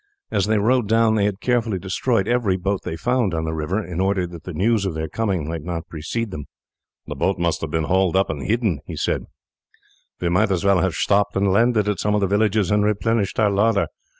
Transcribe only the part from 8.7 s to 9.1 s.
he